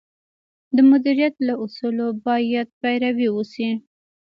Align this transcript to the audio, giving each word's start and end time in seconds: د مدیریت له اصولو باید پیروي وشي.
د 0.75 0.77
مدیریت 0.89 1.35
له 1.47 1.53
اصولو 1.63 2.07
باید 2.25 2.67
پیروي 2.81 3.27
وشي. 3.31 3.69